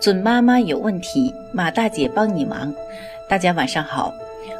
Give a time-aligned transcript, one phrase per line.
[0.00, 2.74] 准妈妈有问题，马大姐帮你忙。
[3.28, 4.10] 大家晚上好，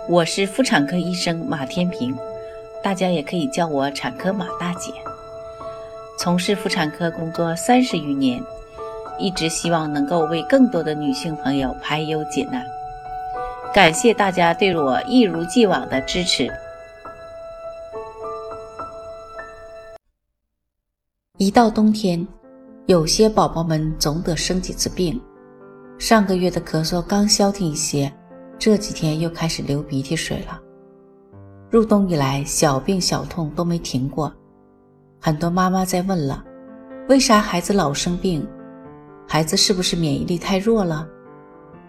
[0.07, 2.15] 我是妇产科医生马天平，
[2.83, 4.93] 大家也可以叫我产科马大姐。
[6.19, 8.39] 从事妇产科工作三十余年，
[9.19, 12.63] 一直希望能够为更多的女性朋友排忧解难。
[13.73, 16.53] 感谢大家对我一如既往的支持。
[21.39, 22.29] 一到冬天，
[22.85, 25.19] 有些宝宝们总得生几次病。
[26.01, 28.11] 上个月的咳嗽刚消停一些，
[28.59, 30.59] 这几天又开始流鼻涕水了。
[31.69, 34.33] 入冬以来，小病小痛都没停过。
[35.21, 36.43] 很多妈妈在问了：
[37.11, 38.49] 为啥孩子老生病？
[39.29, 41.07] 孩子是不是免疫力太弱了？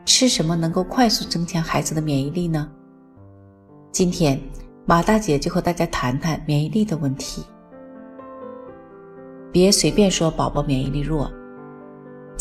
[0.04, 2.70] 吃什么能够快速增强孩子的免疫力呢？
[3.94, 4.38] 今天
[4.86, 7.46] 马大姐就和大家谈谈免疫力的问题。
[9.54, 11.32] 别随便说宝宝免疫力弱，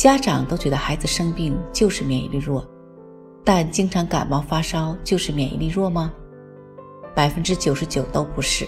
[0.00, 2.66] 家长都觉得孩子生病就是免疫力弱，
[3.44, 6.10] 但经常感冒发烧就是免疫力弱吗？
[7.14, 8.66] 百分之九十九都不是。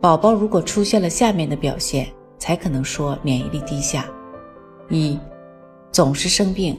[0.00, 4.06] 宝宝如果出现了下面的表现，才可能说免疫力低下：
[4.88, 5.16] 一，
[5.92, 6.76] 总是生病，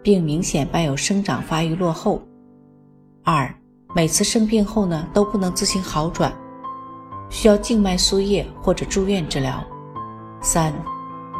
[0.00, 2.22] 并明显伴有生长发育落后；
[3.24, 3.52] 二，
[3.96, 6.32] 每次生病后呢都不能自行好转。
[7.30, 9.60] 需要静脉输液或者住院治疗。
[10.40, 10.72] 三，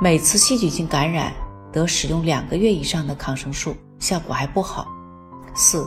[0.03, 1.31] 每次细菌性感染
[1.71, 4.89] 得使用两个月以上的抗生素，效果还不好。
[5.55, 5.87] 四，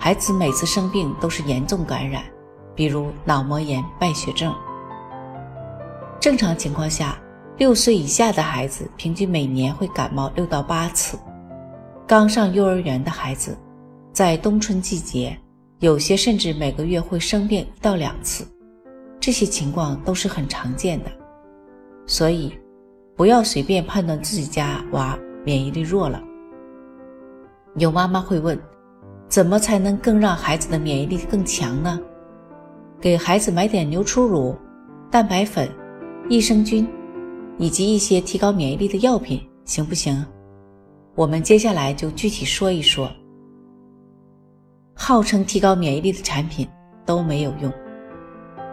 [0.00, 2.24] 孩子每次生病都是严重感染，
[2.74, 4.54] 比如脑膜炎、败血症。
[6.18, 7.18] 正常情况下，
[7.58, 11.18] 六岁以下的孩子平均每年会感冒六到八次。
[12.06, 13.54] 刚上幼儿园的孩子，
[14.14, 15.38] 在冬春季节，
[15.80, 18.48] 有些甚至每个月会生病一到两次。
[19.20, 21.12] 这些情况都是很常见的，
[22.06, 22.50] 所以
[23.16, 26.22] 不要随便判断自己家娃免疫力弱了。
[27.76, 28.58] 有妈妈会问，
[29.26, 31.98] 怎么才能更让孩子的免疫力更强呢？
[33.00, 34.54] 给孩子买点牛初乳、
[35.10, 35.68] 蛋白粉、
[36.28, 36.86] 益生菌，
[37.58, 40.24] 以及一些提高免疫力的药品，行不行？
[41.14, 43.10] 我们接下来就具体说一说。
[44.94, 46.68] 号称提高免疫力的产品
[47.06, 47.72] 都没有用。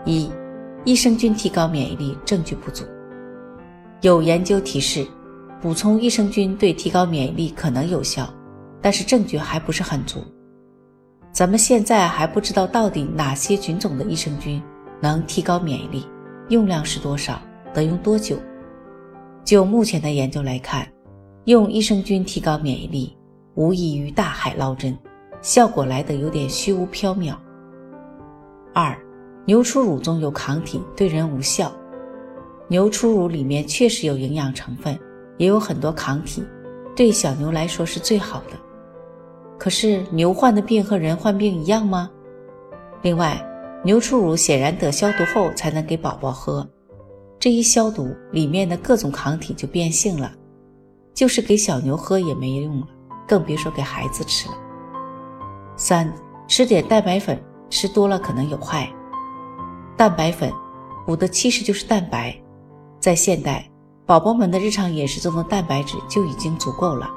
[0.06, 0.29] 一
[0.84, 2.84] 益生菌提高免疫力证据不足。
[4.03, 5.08] 有研究提示，
[5.62, 8.28] 补充益生菌对提高免疫力可能有效，
[8.81, 10.19] 但是证据还不是很足。
[11.31, 14.62] 咱们现在还不知道到底哪些菌种的益生菌
[15.00, 16.06] 能提高免疫力，
[16.50, 17.41] 用量是多少，
[17.74, 18.38] 得用多久。
[19.46, 20.85] 就目前的研究来看，
[21.46, 23.16] 用益生菌提高免疫力
[23.56, 24.97] 无异于大海捞针，
[25.41, 27.34] 效果来得有点虚无缥缈。
[28.74, 28.94] 二。
[29.46, 31.70] 牛初乳中有抗体，对人无效。
[32.68, 34.97] 牛初乳里面确实有营养成分，
[35.38, 36.44] 也有很多抗体，
[36.96, 38.57] 对小牛来说是最好的。
[39.59, 42.09] 可是牛患的病和人患病一样吗？
[43.02, 43.40] 另外，
[43.84, 46.68] 牛初乳显然得消毒后才能给宝宝喝，
[47.40, 50.31] 这一消毒，里面的各种抗体就变性了，
[51.13, 52.88] 就是给小牛喝也没用了，
[53.28, 54.56] 更别说给孩子吃了。
[55.75, 56.12] 三，
[56.47, 58.90] 吃点蛋白粉，吃多了可能有害。
[59.96, 60.52] 蛋白粉
[61.06, 62.35] 补的其实就是蛋白，
[63.03, 63.69] 在现代，
[64.06, 67.09] 宝宝们的日常饮食中的蛋白质就已经足够了，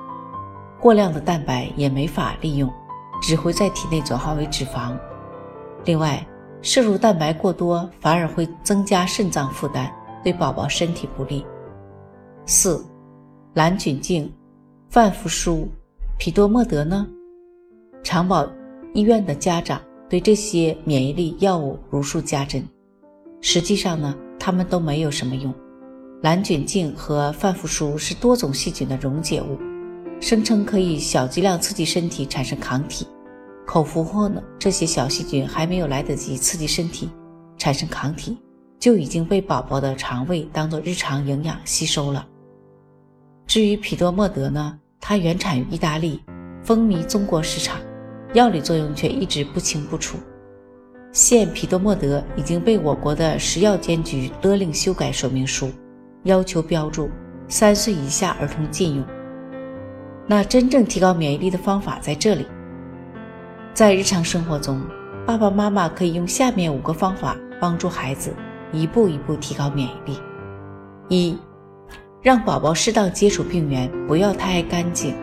[0.81, 2.69] 过量的蛋白也没法利用，
[3.23, 4.99] 只会在体内转化为脂肪。
[5.85, 6.27] 另外，
[6.61, 9.89] 摄入蛋白过多反而会增加肾脏负担，
[10.25, 11.47] 对宝宝身体不利。
[12.47, 12.85] 四，
[13.55, 14.29] 蓝菌净、
[14.91, 15.69] 范复舒、
[16.19, 17.07] 匹多莫德呢？
[18.03, 18.45] 长保
[18.93, 19.81] 医院的家长。
[20.09, 22.69] 对这些免疫力药物如数家珍，
[23.41, 25.55] 实际上呢，它们都没有什么用。
[26.23, 29.59] 蓝菌净和范福舒是多种细菌的溶解物，
[30.21, 33.07] 声称可以小剂量刺激身体产生抗体。
[33.67, 37.11] 口服后呢，这些小细菌还没有来得及刺激身体
[37.59, 38.39] 产生抗体，
[38.79, 42.27] 就已经被宝宝的肠胃当做日常营养吸收了。
[43.47, 46.23] 至于匹多莫德呢，它原产于意大利，
[46.65, 47.79] 风靡中国市场。
[48.35, 50.19] 药理作用却一直不清不楚。
[51.13, 55.71] 现匹多莫德已经被我国的食药监局勒令修改说明书，
[56.27, 57.09] 要求标注
[57.49, 59.05] 三岁以下儿童禁用。
[60.27, 62.45] 那真正提高免疫力的方法在这里，
[63.73, 64.83] 在日常生活中，
[65.25, 68.35] 爸爸妈妈可以用下面五个方法帮助孩子
[68.73, 70.19] 一步一步提高免疫力：
[71.09, 71.39] 一，
[72.21, 75.15] 让宝宝适当接触病源，不要太爱干净。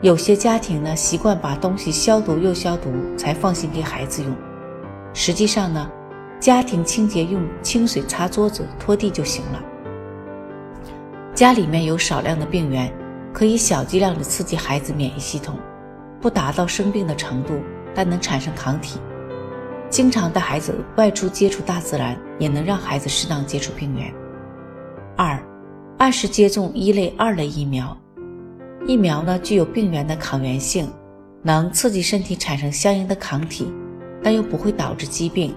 [0.00, 4.32] 有些家庭呢习惯把东西消毒又消毒才放心给孩子用，
[5.12, 5.90] 实际上呢，
[6.38, 9.60] 家庭清洁用清水擦桌子、拖地就行了。
[11.34, 12.92] 家里面有少量的病源，
[13.32, 15.58] 可以小剂量的刺激孩子免疫系统，
[16.20, 17.60] 不达到生病的程度，
[17.92, 19.00] 但能产生抗体。
[19.90, 24.14] 经常带孩子外出接触大自然，也能让孩子适当接触病原。
[25.16, 25.44] 二，
[25.98, 27.96] 按时接种一类、二类疫苗。
[28.86, 30.88] 疫苗呢具有病原的抗原性，
[31.42, 33.66] 能刺激身体产生相应的抗体，
[34.22, 35.52] 但又不会导致疾病，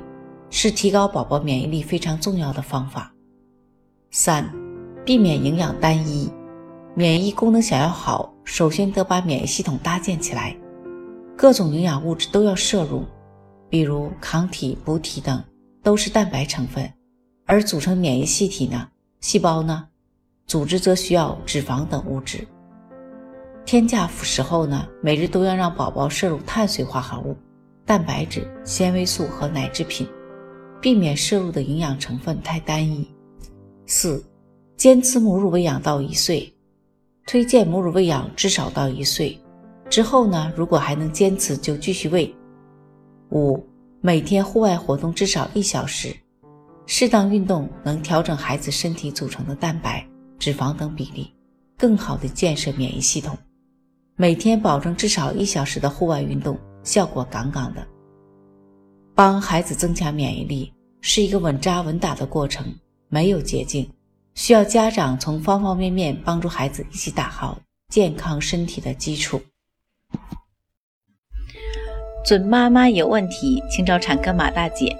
[0.49, 3.11] 是提高宝宝免疫力非常重要的方法。
[4.09, 4.51] 三，
[5.07, 6.29] 避免营养单一。
[6.93, 10.53] 免疫功能想要好，首先得把免疫系统搭建起来，
[11.37, 13.05] 各种营养物质都要摄入。
[13.69, 15.41] 比如抗体、补体等
[15.81, 16.91] 都是蛋白成分，
[17.45, 18.85] 而组成免疫系体呢，
[19.21, 19.87] 细胞呢，
[20.45, 22.45] 组织则需要脂肪等物质。
[23.65, 27.33] 天价时候呢，每日都要让宝宝摄入碳水化合物、
[27.85, 30.05] 蛋白质、纤维素和奶制品，
[30.81, 33.09] 避免摄入的营养成分太单一。
[33.85, 34.21] 四、
[34.77, 36.53] 坚持母乳喂养到一岁，
[37.25, 39.35] 推荐母乳喂养至少到一岁
[39.89, 42.31] 之后呢，如果还能坚持，就继续喂。
[43.31, 43.59] 五、
[44.01, 46.15] 每天户外活动至少一小时，
[46.85, 50.07] 适当运动能调整孩子身体组成的蛋白、
[50.37, 51.33] 脂肪等比例，
[51.75, 53.35] 更好的建设免疫系统。
[54.15, 57.83] 每天保证至少一小时的户外运动，效果杠杠的。
[59.15, 60.71] 帮孩子增强免疫力
[61.01, 62.71] 是一个稳扎稳打的过程，
[63.09, 63.89] 没有捷径，
[64.37, 67.57] 需要家长从方方面面帮助孩子一起打好
[67.89, 69.41] 健康身体的基础。
[72.23, 74.95] 准妈妈有问题，请找产科马大姐。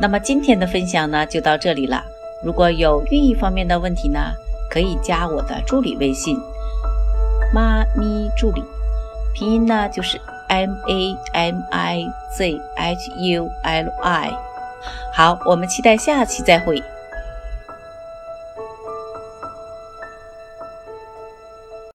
[0.00, 2.04] 那么今天的分享呢，就到这里了。
[2.44, 4.32] 如果有孕育方面的问题呢，
[4.70, 6.38] 可以加我的助理微信
[7.52, 8.62] “妈咪助理”，
[9.34, 12.06] 拼音呢就是 M A M I
[12.38, 14.32] Z H U L I。
[15.12, 16.80] 好，我们期待下期再会。